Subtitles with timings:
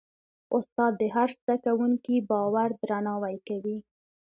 [0.57, 3.77] استاد د هر زده کوونکي باور درناوی کوي.